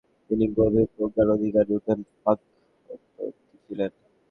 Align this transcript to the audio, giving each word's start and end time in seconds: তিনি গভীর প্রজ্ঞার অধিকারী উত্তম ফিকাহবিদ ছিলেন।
তিনি 0.29 0.45
গভীর 0.57 0.87
প্রজ্ঞার 0.95 1.27
অধিকারী 1.35 1.71
উত্তম 1.77 1.99
ফিকাহবিদ 2.05 3.33
ছিলেন। 3.63 3.91